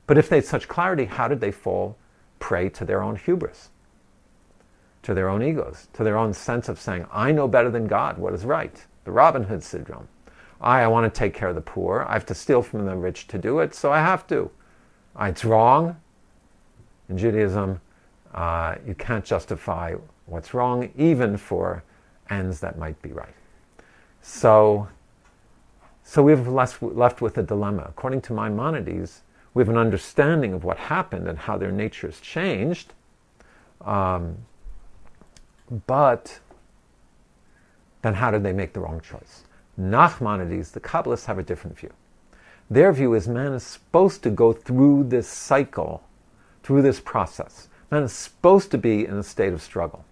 But 0.07 0.19
if 0.19 0.29
they 0.29 0.37
had 0.37 0.45
such 0.45 0.69
clarity, 0.69 1.05
how 1.05 1.29
did 1.29 1.41
they 1.41 1.53
fall 1.53 1.97
prey 2.39 2.69
to 2.71 2.85
their 2.85 3.03
own 3.03 3.17
hubris? 3.17 3.71
To 5.03 5.15
their 5.15 5.29
own 5.29 5.43
egos, 5.43 5.89
to 5.93 6.05
their 6.05 6.17
own 6.17 6.33
sense 6.33 6.69
of 6.69 6.81
saying, 6.81 7.07
I 7.13 7.33
know 7.33 7.47
better 7.47 7.71
than 7.71 7.87
God 7.87 8.19
what 8.19 8.35
is 8.35 8.45
right. 8.45 8.85
The 9.05 9.13
Robin 9.13 9.45
Hood 9.45 9.63
syndrome. 9.63 10.09
I, 10.61 10.83
I 10.83 10.87
want 10.89 11.13
to 11.13 11.19
take 11.19 11.35
care 11.35 11.49
of 11.49 11.55
the 11.55 11.61
poor. 11.61 12.05
I 12.09 12.15
have 12.15 12.27
to 12.27 12.35
steal 12.35 12.63
from 12.63 12.85
the 12.85 12.97
rich 12.97 13.29
to 13.29 13.39
do 13.39 13.61
it, 13.61 13.75
so 13.75 13.93
I 13.93 14.01
have 14.01 14.27
to. 14.29 14.51
Uh, 15.19 15.25
it's 15.25 15.45
wrong. 15.45 15.97
In 17.09 17.17
Judaism, 17.17 17.81
uh, 18.35 18.77
you 18.87 18.95
can't 18.95 19.25
justify 19.25 19.95
what's 20.27 20.53
wrong, 20.53 20.91
even 20.97 21.37
for 21.37 21.83
ends 22.31 22.61
that 22.61 22.79
might 22.79 23.01
be 23.03 23.13
right. 23.13 23.35
So, 24.23 24.89
so 26.03 26.23
we've 26.23 26.47
left, 26.47 26.83
left 26.83 27.21
with 27.21 27.39
a 27.39 27.43
dilemma. 27.43 27.87
According 27.89 28.23
to 28.23 28.33
Maimonides, 28.33 29.23
we 29.55 29.63
have 29.63 29.69
an 29.69 29.77
understanding 29.77 30.53
of 30.53 30.65
what 30.65 30.77
happened 30.77 31.29
and 31.29 31.39
how 31.39 31.57
their 31.57 31.73
natures 31.73 32.21
changed. 32.21 32.93
Um, 33.81 34.39
but 35.87 36.41
then 38.03 38.15
how 38.15 38.31
did 38.31 38.43
they 38.43 38.53
make 38.53 38.73
the 38.73 38.81
wrong 38.81 39.01
choice? 39.01 39.45
Nachmanides, 39.79 40.73
the 40.73 40.81
Kabbalists 40.81 41.27
have 41.27 41.39
a 41.39 41.43
different 41.43 41.79
view. 41.79 41.93
Their 42.71 42.93
view 42.93 43.15
is 43.15 43.29
man 43.29 43.53
is 43.53 43.63
supposed 43.63 44.23
to 44.25 44.31
go 44.31 44.53
through 44.53 45.05
this 45.05 45.27
cycle, 45.27 46.03
through 46.63 46.83
this 46.83 47.01
process. 47.01 47.69
Man 47.91 48.03
is 48.03 48.13
supposed 48.13 48.71
to 48.73 48.79
be 48.79 49.07
in 49.07 49.17
a 49.17 49.23
state 49.23 49.53
of 49.53 49.63
struggle. 49.63 50.05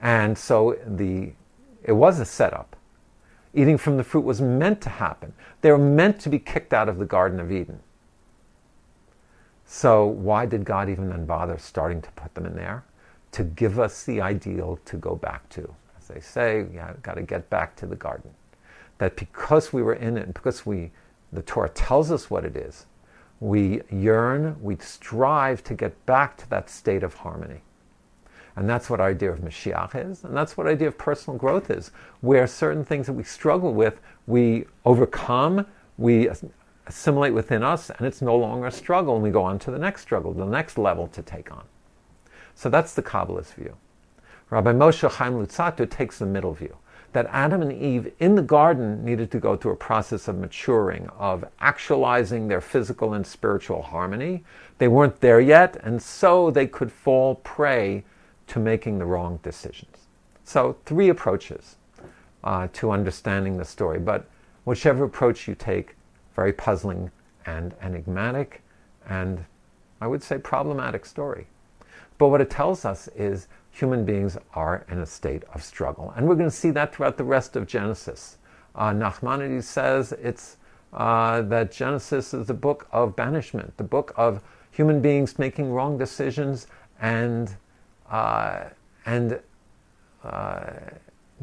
And 0.00 0.38
so 0.38 0.78
the, 0.86 1.32
it 1.82 1.92
was 1.92 2.20
a 2.20 2.24
setup 2.24 2.76
Eating 3.52 3.78
from 3.78 3.96
the 3.96 4.04
fruit 4.04 4.24
was 4.24 4.40
meant 4.40 4.80
to 4.82 4.88
happen. 4.88 5.32
They 5.60 5.72
were 5.72 5.78
meant 5.78 6.20
to 6.20 6.28
be 6.28 6.38
kicked 6.38 6.72
out 6.72 6.88
of 6.88 6.98
the 6.98 7.04
Garden 7.04 7.40
of 7.40 7.50
Eden. 7.50 7.80
So, 9.64 10.04
why 10.04 10.46
did 10.46 10.64
God 10.64 10.88
even 10.88 11.08
then 11.08 11.26
bother 11.26 11.58
starting 11.58 12.02
to 12.02 12.10
put 12.12 12.34
them 12.34 12.46
in 12.46 12.54
there? 12.54 12.84
To 13.32 13.44
give 13.44 13.78
us 13.78 14.04
the 14.04 14.20
ideal 14.20 14.78
to 14.84 14.96
go 14.96 15.14
back 15.14 15.48
to. 15.50 15.74
As 15.98 16.08
they 16.08 16.20
say, 16.20 16.58
you 16.58 16.80
got 17.02 17.14
to 17.14 17.22
get 17.22 17.48
back 17.50 17.76
to 17.76 17.86
the 17.86 17.96
garden. 17.96 18.30
That 18.98 19.16
because 19.16 19.72
we 19.72 19.82
were 19.82 19.94
in 19.94 20.16
it, 20.16 20.24
and 20.24 20.34
because 20.34 20.66
we, 20.66 20.90
the 21.32 21.42
Torah 21.42 21.68
tells 21.68 22.10
us 22.10 22.30
what 22.30 22.44
it 22.44 22.56
is, 22.56 22.86
we 23.38 23.80
yearn, 23.90 24.56
we 24.60 24.76
strive 24.76 25.62
to 25.64 25.74
get 25.74 26.04
back 26.04 26.36
to 26.38 26.50
that 26.50 26.68
state 26.68 27.02
of 27.02 27.14
harmony. 27.14 27.62
And 28.56 28.68
that's 28.68 28.90
what 28.90 29.00
our 29.00 29.08
idea 29.08 29.32
of 29.32 29.40
Mashiach 29.40 30.10
is, 30.10 30.24
and 30.24 30.36
that's 30.36 30.56
what 30.56 30.66
our 30.66 30.72
idea 30.72 30.88
of 30.88 30.98
personal 30.98 31.38
growth 31.38 31.70
is, 31.70 31.92
where 32.20 32.46
certain 32.46 32.84
things 32.84 33.06
that 33.06 33.12
we 33.12 33.22
struggle 33.22 33.72
with, 33.72 34.00
we 34.26 34.66
overcome, 34.84 35.66
we 35.98 36.28
assimilate 36.86 37.32
within 37.32 37.62
us, 37.62 37.90
and 37.90 38.06
it's 38.06 38.20
no 38.20 38.36
longer 38.36 38.66
a 38.66 38.72
struggle, 38.72 39.14
and 39.14 39.22
we 39.22 39.30
go 39.30 39.42
on 39.42 39.58
to 39.60 39.70
the 39.70 39.78
next 39.78 40.02
struggle, 40.02 40.32
the 40.32 40.44
next 40.44 40.78
level 40.78 41.06
to 41.08 41.22
take 41.22 41.52
on. 41.52 41.64
So 42.54 42.68
that's 42.68 42.94
the 42.94 43.02
Kabbalist 43.02 43.54
view. 43.54 43.76
Rabbi 44.50 44.72
Moshe 44.72 45.08
Chaim 45.08 45.34
Luzzatto 45.34 45.88
takes 45.88 46.18
the 46.18 46.26
middle 46.26 46.52
view 46.52 46.76
that 47.12 47.26
Adam 47.30 47.62
and 47.62 47.72
Eve 47.72 48.12
in 48.20 48.34
the 48.34 48.42
garden 48.42 49.04
needed 49.04 49.30
to 49.32 49.40
go 49.40 49.56
through 49.56 49.72
a 49.72 49.76
process 49.76 50.28
of 50.28 50.38
maturing, 50.38 51.08
of 51.18 51.44
actualizing 51.60 52.46
their 52.48 52.60
physical 52.60 53.14
and 53.14 53.26
spiritual 53.26 53.82
harmony. 53.82 54.44
They 54.78 54.88
weren't 54.88 55.20
there 55.20 55.40
yet, 55.40 55.76
and 55.82 56.00
so 56.00 56.50
they 56.50 56.66
could 56.66 56.92
fall 56.92 57.36
prey 57.36 58.04
to 58.50 58.58
making 58.58 58.98
the 58.98 59.04
wrong 59.04 59.38
decisions. 59.42 60.08
So, 60.44 60.76
three 60.84 61.08
approaches 61.08 61.76
uh, 62.44 62.68
to 62.74 62.90
understanding 62.90 63.56
the 63.56 63.64
story, 63.64 63.98
but 63.98 64.28
whichever 64.64 65.04
approach 65.04 65.46
you 65.46 65.54
take, 65.54 65.96
very 66.34 66.52
puzzling 66.52 67.10
and 67.46 67.74
enigmatic, 67.82 68.62
and 69.08 69.44
I 70.00 70.06
would 70.06 70.22
say 70.22 70.38
problematic 70.38 71.06
story. 71.06 71.46
But 72.18 72.28
what 72.28 72.40
it 72.40 72.50
tells 72.50 72.84
us 72.84 73.08
is 73.08 73.48
human 73.70 74.04
beings 74.04 74.36
are 74.54 74.84
in 74.90 74.98
a 74.98 75.06
state 75.06 75.44
of 75.54 75.62
struggle. 75.62 76.12
And 76.16 76.28
we're 76.28 76.34
going 76.34 76.50
to 76.50 76.54
see 76.54 76.70
that 76.72 76.94
throughout 76.94 77.16
the 77.16 77.24
rest 77.24 77.56
of 77.56 77.66
Genesis. 77.66 78.38
Uh, 78.74 78.90
Nachmanides 78.90 79.64
says 79.64 80.12
it's 80.12 80.56
uh, 80.92 81.42
that 81.42 81.70
Genesis 81.70 82.34
is 82.34 82.46
the 82.46 82.54
book 82.54 82.88
of 82.92 83.14
banishment, 83.14 83.76
the 83.76 83.84
book 83.84 84.12
of 84.16 84.42
human 84.70 85.00
beings 85.00 85.38
making 85.38 85.70
wrong 85.70 85.96
decisions 85.96 86.66
and 87.00 87.56
uh, 88.10 88.64
and 89.06 89.40
uh, 90.24 90.70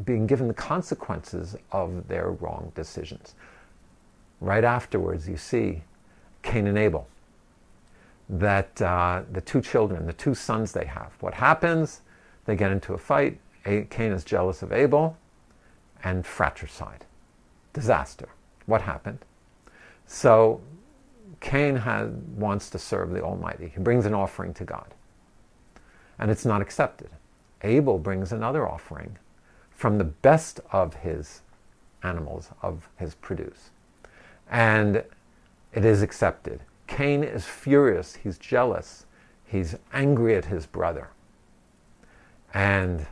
being 0.04 0.26
given 0.26 0.46
the 0.46 0.54
consequences 0.54 1.56
of 1.72 2.06
their 2.08 2.30
wrong 2.32 2.70
decisions. 2.74 3.34
Right 4.40 4.64
afterwards, 4.64 5.28
you 5.28 5.36
see 5.36 5.82
Cain 6.42 6.66
and 6.66 6.78
Abel. 6.78 7.08
That 8.28 8.80
uh, 8.80 9.22
the 9.32 9.40
two 9.40 9.60
children, 9.60 10.06
the 10.06 10.12
two 10.12 10.34
sons 10.34 10.72
they 10.72 10.84
have, 10.84 11.12
what 11.20 11.34
happens? 11.34 12.02
They 12.44 12.54
get 12.54 12.70
into 12.70 12.94
a 12.94 12.98
fight. 12.98 13.40
A- 13.64 13.86
Cain 13.90 14.12
is 14.12 14.22
jealous 14.22 14.62
of 14.62 14.72
Abel, 14.72 15.16
and 16.04 16.24
fratricide, 16.24 17.06
disaster. 17.72 18.28
What 18.66 18.82
happened? 18.82 19.18
So 20.06 20.60
Cain 21.40 21.80
wants 22.36 22.70
to 22.70 22.78
serve 22.78 23.10
the 23.10 23.22
Almighty. 23.22 23.72
He 23.74 23.80
brings 23.80 24.06
an 24.06 24.14
offering 24.14 24.54
to 24.54 24.64
God 24.64 24.94
and 26.18 26.30
it's 26.30 26.44
not 26.44 26.60
accepted. 26.60 27.10
Abel 27.62 27.98
brings 27.98 28.32
another 28.32 28.68
offering 28.68 29.18
from 29.70 29.98
the 29.98 30.04
best 30.04 30.60
of 30.72 30.94
his 30.94 31.42
animals, 32.02 32.50
of 32.62 32.88
his 32.96 33.14
produce, 33.14 33.70
and 34.50 35.04
it 35.72 35.84
is 35.84 36.02
accepted. 36.02 36.62
Cain 36.86 37.22
is 37.22 37.44
furious, 37.44 38.16
he's 38.16 38.38
jealous, 38.38 39.06
he's 39.44 39.76
angry 39.92 40.34
at 40.36 40.46
his 40.46 40.66
brother. 40.66 41.08
And 42.54 43.06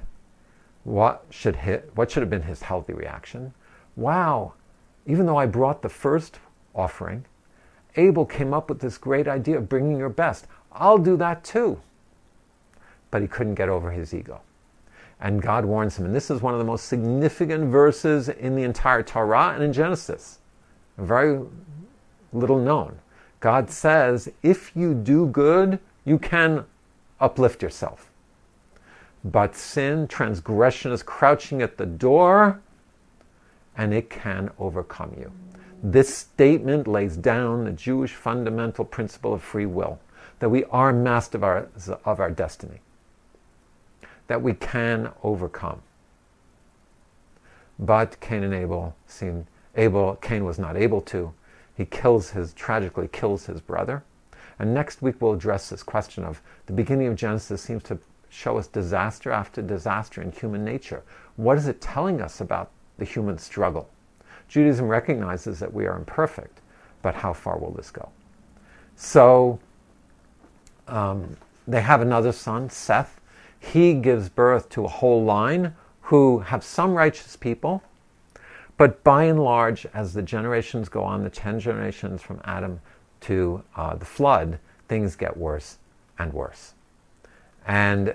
what 0.85 1.25
should, 1.31 1.57
hit, 1.57 1.91
what 1.95 2.11
should 2.11 2.23
have 2.23 2.31
been 2.31 2.43
his 2.43 2.63
healthy 2.63 2.95
reaction? 2.95 3.53
Wow, 3.97 4.55
even 5.05 5.27
though 5.27 5.37
I 5.37 5.47
brought 5.47 5.83
the 5.83 5.89
first 5.89 6.39
offering, 6.75 7.27
Abel 7.97 8.25
came 8.25 8.55
up 8.55 8.69
with 8.69 8.81
this 8.81 8.99
great 8.99 9.29
idea 9.29 9.59
of 9.59 9.69
bringing 9.69 9.99
your 9.99 10.09
best. 10.09 10.47
I'll 10.73 10.99
do 10.99 11.17
that 11.17 11.45
too 11.45 11.81
but 13.11 13.23
he 13.23 13.29
couldn't 13.29 13.55
get 13.55 13.69
over 13.69 13.91
his 13.91 14.13
ego. 14.13 14.41
And 15.21 15.41
God 15.41 15.65
warns 15.65 15.99
him, 15.99 16.05
and 16.05 16.15
this 16.15 16.31
is 16.31 16.43
one 16.43 16.53
of 16.53 16.59
the 16.59 16.65
most 16.65 16.87
significant 16.87 17.71
verses 17.71 18.29
in 18.29 18.55
the 18.55 18.65
entire 18.65 19.03
Torah 19.03 19.53
and 19.55 19.63
in 19.63 19.73
Genesis, 19.73 20.39
very 20.99 21.41
little 22.33 22.59
known. 22.59 22.99
God 23.41 23.71
says, 23.71 24.29
if 24.43 24.73
you 24.75 24.95
do 24.95 25.27
good, 25.27 25.79
you 26.05 26.19
can 26.19 26.65
uplift 27.21 27.63
yourself. 27.63 28.11
But 29.25 29.57
sin, 29.57 30.07
transgression 30.07 30.93
is 30.93 31.03
crouching 31.03 31.63
at 31.63 31.79
the 31.79 31.87
door, 31.87 32.61
and 33.77 33.93
it 33.93 34.11
can 34.11 34.51
overcome 34.59 35.15
you. 35.19 35.33
This 35.83 36.15
statement 36.15 36.87
lays 36.87 37.17
down 37.17 37.65
the 37.65 37.73
Jewish 37.73 38.15
fundamental 38.15 38.85
principle 38.85 39.35
of 39.35 39.43
free 39.43 39.67
will 39.67 39.99
that 40.39 40.49
we 40.49 40.65
are 40.65 40.93
masters 40.93 41.37
of 41.37 41.45
our, 41.45 41.69
of 42.05 42.21
our 42.21 42.31
destiny, 42.31 42.81
that 44.27 44.43
we 44.43 44.55
can 44.55 45.11
overcome. 45.23 45.83
But 47.79 48.19
Cain 48.21 48.43
and 48.43 48.55
Abel 48.55 48.95
seemed 49.07 49.47
Abel, 49.77 50.17
Cain 50.17 50.45
was 50.45 50.59
not 50.59 50.77
able 50.77 51.03
to. 51.03 51.33
He 51.77 51.85
kills 51.85 52.31
his, 52.31 52.55
tragically 52.55 53.09
kills 53.09 53.47
his 53.47 53.61
brother. 53.61 54.03
And 54.59 54.73
next 54.73 55.03
week 55.03 55.17
we'll 55.21 55.35
address 55.35 55.69
this 55.69 55.83
question 55.83 56.25
of 56.25 56.41
the 56.65 56.73
beginning 56.73 57.09
of 57.09 57.17
Genesis 57.17 57.61
seems 57.61 57.83
to 57.85 57.99
show 58.31 58.57
us 58.57 58.67
disaster 58.67 59.31
after 59.31 59.61
disaster 59.61 60.23
in 60.23 60.33
human 60.33 60.65
nature. 60.65 61.03
What 61.37 61.59
is 61.59 61.69
it 61.69 61.81
telling 61.81 62.21
us 62.21 62.41
about 62.41 62.71
the 62.99 63.05
human 63.05 63.37
struggle? 63.37 63.91
Judaism 64.49 64.89
recognizes 64.89 65.59
that 65.61 65.73
we 65.73 65.87
are 65.87 65.97
imperfect, 65.97 66.61
but 67.03 67.15
how 67.15 67.33
far 67.33 67.59
will 67.59 67.73
this 67.73 67.91
go? 67.91 68.09
So 68.97 69.59
um, 70.89 71.37
they 71.69 71.83
have 71.83 72.01
another 72.01 72.33
son, 72.33 72.71
Seth. 72.71 73.21
He 73.61 73.95
gives 73.95 74.29
birth 74.29 74.69
to 74.71 74.85
a 74.85 74.89
whole 74.89 75.25
line 75.25 75.75
who 76.03 76.41
have 76.41 76.63
some 76.63 76.95
righteous 76.95 77.37
people, 77.37 77.83
but 78.77 79.03
by 79.03 79.25
and 79.25 79.43
large, 79.43 79.87
as 79.95 80.15
the 80.15 80.23
generations 80.23 80.89
go 80.89 81.03
on, 81.03 81.25
the 81.25 81.31
10 81.31 81.61
generations 81.61 82.23
from 82.23 82.41
Adam 82.45 82.81
to 83.23 83.63
uh, 83.75 83.97
the 83.97 84.05
flood, 84.05 84.59
things 84.89 85.17
get 85.17 85.37
worse 85.37 85.79
and 86.19 86.33
worse. 86.33 86.75
And 87.67 88.15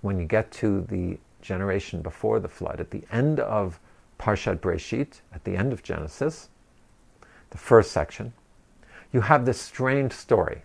when 0.00 0.18
you 0.18 0.26
get 0.26 0.50
to 0.52 0.82
the 0.82 1.18
generation 1.42 2.02
before 2.02 2.40
the 2.40 2.48
flood, 2.48 2.80
at 2.80 2.90
the 2.90 3.04
end 3.12 3.38
of 3.40 3.78
Parshat 4.18 4.58
Breshit, 4.58 5.20
at 5.32 5.44
the 5.44 5.56
end 5.56 5.72
of 5.72 5.82
Genesis, 5.82 6.48
the 7.50 7.58
first 7.58 7.92
section, 7.92 8.32
you 9.12 9.20
have 9.20 9.46
this 9.46 9.60
strange 9.60 10.12
story 10.12 10.62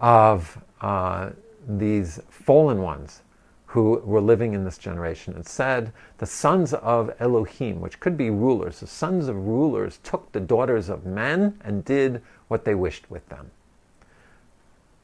of 0.00 0.58
uh, 0.80 1.30
these 1.68 2.20
fallen 2.30 2.80
ones 2.80 3.22
who 3.66 4.00
were 4.04 4.20
living 4.20 4.54
in 4.54 4.64
this 4.64 4.78
generation. 4.78 5.34
and 5.34 5.46
said, 5.46 5.92
the 6.16 6.26
sons 6.26 6.72
of 6.72 7.14
Elohim, 7.20 7.80
which 7.80 8.00
could 8.00 8.16
be 8.16 8.30
rulers, 8.30 8.80
the 8.80 8.86
sons 8.86 9.28
of 9.28 9.36
rulers 9.36 9.98
took 10.02 10.32
the 10.32 10.40
daughters 10.40 10.88
of 10.88 11.04
men 11.04 11.58
and 11.62 11.84
did 11.84 12.22
what 12.48 12.64
they 12.64 12.74
wished 12.74 13.10
with 13.10 13.28
them. 13.28 13.50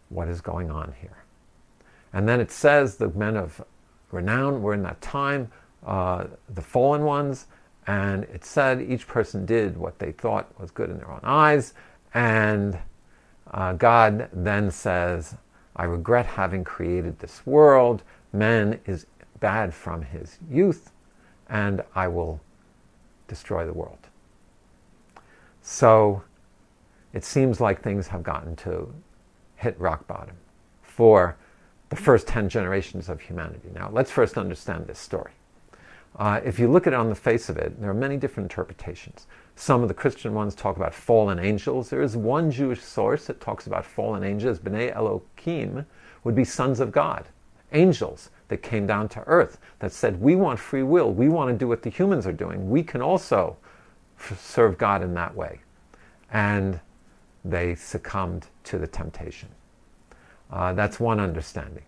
What 0.09 0.28
is 0.28 0.40
going 0.40 0.71
on 0.71 0.94
here? 1.00 1.25
And 2.12 2.26
then 2.26 2.40
it 2.40 2.50
says 2.50 2.97
the 2.97 3.09
men 3.09 3.37
of 3.37 3.62
renown 4.11 4.62
were 4.62 4.73
in 4.73 4.83
that 4.85 5.00
time 5.02 5.50
uh, 5.87 6.25
the 6.49 6.62
fallen 6.62 7.02
ones, 7.02 7.47
and 7.87 8.25
it 8.25 8.44
said 8.44 8.80
each 8.80 9.06
person 9.06 9.44
did 9.44 9.76
what 9.76 9.99
they 9.99 10.12
thought 10.12 10.49
was 10.59 10.71
good 10.71 10.88
in 10.88 10.97
their 10.97 11.11
own 11.11 11.21
eyes. 11.23 11.75
And 12.14 12.78
uh, 13.50 13.75
God 13.75 14.30
then 14.33 14.71
says, 14.71 15.37
I 15.76 15.85
regret 15.85 16.26
having 16.26 16.64
created 16.64 17.19
this 17.19 17.45
world. 17.47 18.02
Man 18.33 18.81
is 18.87 19.07
bad 19.40 19.75
from 19.75 20.02
his 20.02 20.38
youth, 20.50 20.93
and 21.49 21.83
I 21.95 22.09
will 22.09 22.40
destroy 23.28 23.66
the 23.66 23.73
world. 23.73 23.99
So 25.62 26.23
it 27.12 27.25
seems 27.25 27.61
like 27.61 27.83
things 27.83 28.09
have 28.09 28.23
gotten 28.23 28.57
to 28.57 28.93
hit 29.57 29.78
rock 29.81 30.07
bottom 30.07 30.37
for 30.83 31.37
the 31.88 31.97
first 31.97 32.26
10 32.26 32.49
generations 32.49 33.09
of 33.09 33.21
humanity. 33.21 33.71
Now, 33.75 33.90
let's 33.93 34.11
first 34.11 34.37
understand 34.37 34.87
this 34.87 34.99
story. 34.99 35.33
Uh, 36.16 36.40
if 36.45 36.59
you 36.59 36.71
look 36.71 36.87
at 36.87 36.93
it 36.93 36.97
on 36.97 37.09
the 37.09 37.14
face 37.14 37.49
of 37.49 37.57
it, 37.57 37.81
there 37.81 37.90
are 37.90 37.95
many 37.95 38.16
different 38.16 38.50
interpretations. 38.50 39.26
Some 39.56 39.82
of 39.82 39.88
the 39.88 39.94
Christian 39.94 40.34
ones 40.34 40.54
talk 40.54 40.76
about 40.76 40.94
fallen 40.94 41.38
angels. 41.38 41.88
There 41.88 42.02
is 42.02 42.16
one 42.16 42.50
Jewish 42.50 42.82
source 42.82 43.26
that 43.26 43.40
talks 43.40 43.66
about 43.66 43.84
fallen 43.84 44.25
angels. 44.25 44.58
Bnei 44.58 44.94
Elohim 44.94 45.87
would 46.25 46.34
be 46.34 46.44
sons 46.44 46.80
of 46.80 46.90
God, 46.90 47.28
angels 47.73 48.30
that 48.49 48.58
came 48.58 48.87
down 48.87 49.08
to 49.11 49.20
earth 49.26 49.58
that 49.78 49.92
said, 49.92 50.20
We 50.20 50.34
want 50.34 50.58
free 50.58 50.82
will. 50.82 51.12
We 51.12 51.28
want 51.28 51.50
to 51.50 51.56
do 51.56 51.68
what 51.68 51.82
the 51.82 51.90
humans 51.90 52.26
are 52.26 52.33
doing. 52.33 52.68
We 52.68 52.83
can 52.83 53.00
also 53.00 53.57
serve 54.38 54.76
God 54.76 55.02
in 55.02 55.14
that 55.14 55.35
way. 55.35 55.61
And 56.33 56.81
they 57.44 57.74
succumbed 57.74 58.46
to 58.64 58.79
the 58.79 58.87
temptation. 58.87 59.48
Uh, 60.50 60.72
that's 60.72 60.98
one 60.98 61.20
understanding. 61.20 61.85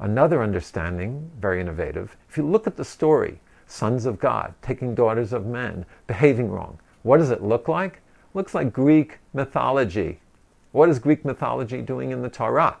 Another 0.00 0.42
understanding, 0.42 1.30
very 1.38 1.60
innovative, 1.60 2.16
if 2.28 2.36
you 2.36 2.46
look 2.46 2.66
at 2.66 2.76
the 2.76 2.84
story, 2.84 3.40
sons 3.66 4.06
of 4.06 4.18
God 4.18 4.54
taking 4.62 4.94
daughters 4.94 5.32
of 5.32 5.46
men, 5.46 5.84
behaving 6.06 6.50
wrong, 6.50 6.78
what 7.02 7.18
does 7.18 7.30
it 7.30 7.42
look 7.42 7.68
like? 7.68 8.00
Looks 8.34 8.54
like 8.54 8.72
Greek 8.72 9.18
mythology. 9.32 10.20
What 10.72 10.88
is 10.88 10.98
Greek 10.98 11.24
mythology 11.24 11.82
doing 11.82 12.10
in 12.10 12.22
the 12.22 12.28
Torah? 12.28 12.76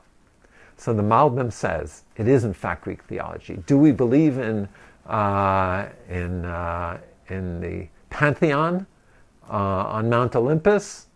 So 0.76 0.92
the 0.94 1.02
Malbim 1.02 1.52
says 1.52 2.04
it 2.16 2.28
is 2.28 2.44
in 2.44 2.54
fact 2.54 2.84
Greek 2.84 3.02
theology. 3.04 3.62
Do 3.66 3.76
we 3.78 3.90
believe 3.92 4.38
in 4.38 4.68
uh, 5.06 5.88
in 6.08 6.44
uh, 6.44 6.98
in 7.28 7.60
the 7.60 7.88
pantheon 8.10 8.86
uh, 9.50 9.54
on 9.54 10.08
Mount 10.08 10.36
Olympus? 10.36 11.06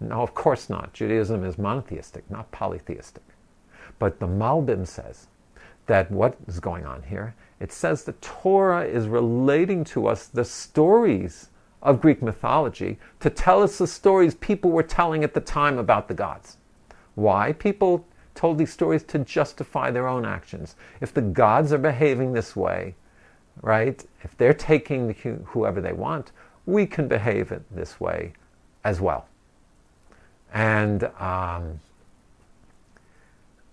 No, 0.00 0.22
of 0.22 0.34
course 0.34 0.70
not. 0.70 0.92
Judaism 0.92 1.44
is 1.44 1.58
monotheistic, 1.58 2.30
not 2.30 2.50
polytheistic. 2.52 3.22
But 3.98 4.20
the 4.20 4.26
Malbim 4.26 4.86
says 4.86 5.26
that 5.86 6.10
what 6.10 6.36
is 6.46 6.60
going 6.60 6.84
on 6.84 7.02
here? 7.02 7.34
It 7.60 7.72
says 7.72 8.04
the 8.04 8.12
Torah 8.14 8.84
is 8.84 9.08
relating 9.08 9.84
to 9.84 10.06
us 10.06 10.26
the 10.26 10.44
stories 10.44 11.48
of 11.82 12.00
Greek 12.00 12.22
mythology 12.22 12.98
to 13.20 13.30
tell 13.30 13.62
us 13.62 13.78
the 13.78 13.86
stories 13.86 14.34
people 14.34 14.70
were 14.70 14.82
telling 14.82 15.22
at 15.24 15.34
the 15.34 15.40
time 15.40 15.78
about 15.78 16.08
the 16.08 16.14
gods. 16.14 16.56
Why? 17.14 17.52
People 17.52 18.06
told 18.34 18.58
these 18.58 18.72
stories 18.72 19.02
to 19.04 19.18
justify 19.20 19.90
their 19.90 20.08
own 20.08 20.24
actions. 20.24 20.76
If 21.00 21.14
the 21.14 21.22
gods 21.22 21.72
are 21.72 21.78
behaving 21.78 22.32
this 22.32 22.54
way, 22.54 22.94
right, 23.62 24.04
if 24.22 24.36
they're 24.36 24.54
taking 24.54 25.14
whoever 25.46 25.80
they 25.80 25.92
want, 25.92 26.32
we 26.66 26.86
can 26.86 27.08
behave 27.08 27.52
it 27.52 27.62
this 27.70 28.00
way 28.00 28.32
as 28.84 29.00
well. 29.00 29.26
And 30.52 31.04
um, 31.18 31.80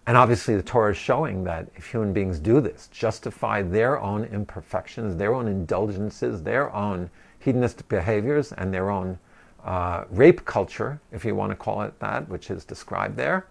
and 0.05 0.17
obviously, 0.17 0.55
the 0.57 0.63
Torah 0.63 0.91
is 0.91 0.97
showing 0.97 1.45
that 1.45 1.69
if 1.75 1.85
human 1.87 2.11
beings 2.11 2.37
do 2.37 2.59
this, 2.59 2.89
justify 2.91 3.61
their 3.61 3.99
own 4.01 4.25
imperfections, 4.25 5.15
their 5.15 5.33
own 5.33 5.47
indulgences, 5.47 6.43
their 6.43 6.73
own 6.73 7.09
hedonistic 7.43 7.87
behaviors, 7.89 8.51
and 8.53 8.73
their 8.73 8.89
own 8.89 9.19
uh, 9.63 10.05
rape 10.09 10.45
culture, 10.45 10.99
if 11.11 11.25
you 11.25 11.35
want 11.35 11.51
to 11.51 11.55
call 11.55 11.81
it 11.81 11.99
that, 11.99 12.27
which 12.29 12.49
is 12.49 12.65
described 12.65 13.17
there, 13.17 13.47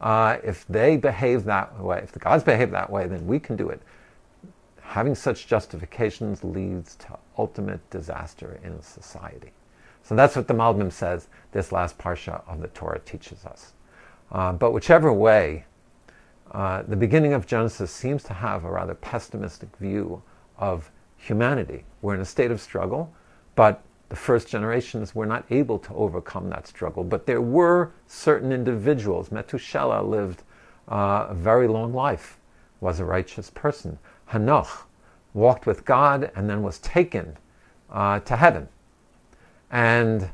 uh, 0.00 0.38
if 0.42 0.66
they 0.68 0.96
behave 0.96 1.44
that 1.44 1.78
way, 1.80 2.00
if 2.02 2.12
the 2.12 2.18
gods 2.18 2.44
behave 2.44 2.70
that 2.70 2.90
way, 2.90 3.06
then 3.06 3.26
we 3.26 3.38
can 3.38 3.56
do 3.56 3.68
it. 3.68 3.80
Having 4.80 5.14
such 5.14 5.46
justifications 5.46 6.44
leads 6.44 6.96
to 6.96 7.18
ultimate 7.38 7.88
disaster 7.90 8.60
in 8.62 8.80
society. 8.82 9.52
So 10.02 10.14
that's 10.14 10.36
what 10.36 10.46
the 10.46 10.54
Malbim 10.54 10.92
says 10.92 11.28
this 11.52 11.72
last 11.72 11.96
parsha 11.96 12.42
of 12.46 12.60
the 12.60 12.68
Torah 12.68 13.00
teaches 13.00 13.46
us. 13.46 13.72
Uh, 14.30 14.52
but 14.52 14.72
whichever 14.72 15.12
way, 15.12 15.64
uh, 16.52 16.82
the 16.82 16.96
beginning 16.96 17.32
of 17.32 17.46
Genesis 17.46 17.90
seems 17.90 18.22
to 18.24 18.34
have 18.34 18.64
a 18.64 18.70
rather 18.70 18.94
pessimistic 18.94 19.74
view 19.78 20.22
of 20.58 20.90
humanity. 21.24 21.84
We're 22.02 22.14
in 22.14 22.20
a 22.20 22.26
state 22.26 22.50
of 22.50 22.60
struggle, 22.60 23.12
but 23.54 23.82
the 24.10 24.16
first 24.16 24.48
generations 24.48 25.14
were 25.14 25.26
not 25.26 25.44
able 25.50 25.78
to 25.78 25.94
overcome 25.94 26.50
that 26.50 26.66
struggle. 26.66 27.02
But 27.02 27.26
there 27.26 27.40
were 27.40 27.92
certain 28.06 28.52
individuals. 28.52 29.32
Methuselah 29.32 30.02
lived 30.02 30.42
uh, 30.88 31.26
a 31.30 31.34
very 31.34 31.66
long 31.66 31.94
life, 31.94 32.38
was 32.80 33.00
a 33.00 33.04
righteous 33.04 33.48
person. 33.50 33.98
Hanoch 34.30 34.84
walked 35.32 35.66
with 35.66 35.84
God 35.84 36.30
and 36.36 36.48
then 36.48 36.62
was 36.62 36.78
taken 36.80 37.36
uh, 37.90 38.20
to 38.20 38.36
heaven. 38.36 38.68
And 39.70 40.30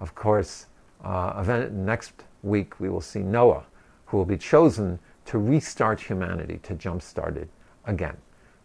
of 0.00 0.14
course, 0.14 0.66
uh, 1.04 1.68
next 1.70 2.12
week 2.42 2.80
we 2.80 2.88
will 2.88 3.00
see 3.02 3.20
Noah, 3.20 3.64
who 4.06 4.16
will 4.16 4.24
be 4.24 4.38
chosen 4.38 4.98
to 5.26 5.38
restart 5.38 6.00
humanity, 6.00 6.58
to 6.62 6.74
jumpstart 6.74 7.36
it 7.36 7.48
again. 7.84 8.16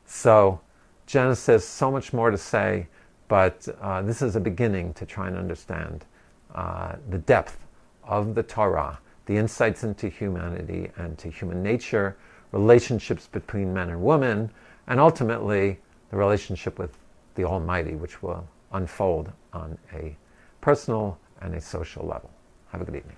So, 0.05 0.61
Genesis, 1.05 1.67
so 1.67 1.91
much 1.91 2.13
more 2.13 2.31
to 2.31 2.37
say, 2.37 2.87
but 3.27 3.67
uh, 3.81 4.01
this 4.01 4.21
is 4.21 4.35
a 4.35 4.39
beginning 4.39 4.93
to 4.95 5.05
try 5.05 5.27
and 5.27 5.37
understand 5.37 6.05
uh, 6.53 6.95
the 7.09 7.17
depth 7.19 7.57
of 8.03 8.35
the 8.35 8.43
Torah, 8.43 8.99
the 9.25 9.37
insights 9.37 9.83
into 9.83 10.09
humanity 10.09 10.91
and 10.97 11.17
to 11.17 11.29
human 11.29 11.61
nature, 11.61 12.15
relationships 12.51 13.27
between 13.27 13.73
men 13.73 13.89
and 13.89 14.01
women, 14.01 14.49
and 14.87 14.99
ultimately 14.99 15.79
the 16.09 16.17
relationship 16.17 16.79
with 16.79 16.97
the 17.35 17.43
Almighty, 17.43 17.95
which 17.95 18.21
will 18.21 18.47
unfold 18.71 19.31
on 19.53 19.77
a 19.93 20.15
personal 20.61 21.17
and 21.41 21.53
a 21.55 21.61
social 21.61 22.05
level. 22.05 22.29
Have 22.71 22.81
a 22.81 22.85
good 22.85 22.95
evening. 22.95 23.15